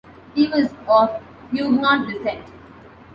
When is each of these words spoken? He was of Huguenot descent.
He 0.33 0.47
was 0.47 0.73
of 0.87 1.21
Huguenot 1.51 2.07
descent. 2.09 2.43